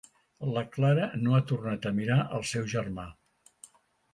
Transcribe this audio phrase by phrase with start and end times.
[0.53, 3.07] La Clara no ha tornat a mirar el seu germà.